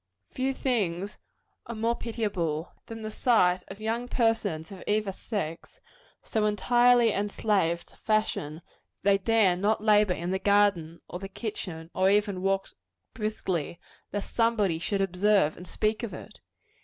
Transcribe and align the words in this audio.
Few 0.31 0.51
things 0.55 1.19
are 1.67 1.75
more 1.75 1.95
pitiable, 1.95 2.71
than 2.87 3.03
the 3.03 3.11
sight 3.11 3.61
of 3.67 3.79
young 3.79 4.07
persons 4.07 4.71
of 4.71 4.81
either 4.87 5.11
sex, 5.11 5.79
so 6.23 6.45
entirely 6.47 7.13
enslaved 7.13 7.89
to 7.89 7.97
fashion, 7.97 8.63
that 9.03 9.11
they 9.11 9.17
dare 9.19 9.55
not 9.55 9.83
labor 9.83 10.13
in 10.13 10.31
the 10.31 10.39
garden, 10.39 11.01
or 11.07 11.19
the 11.19 11.29
kitchen, 11.29 11.91
or 11.93 12.09
even 12.09 12.41
walk 12.41 12.69
briskly, 13.13 13.79
lest 14.11 14.33
somebody 14.35 14.79
should 14.79 15.01
observe 15.01 15.55
and 15.55 15.67
speak 15.67 16.01
of 16.01 16.15
it. 16.15 16.39